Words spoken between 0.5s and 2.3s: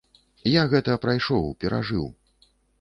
Я гэта прайшоў, перажыў.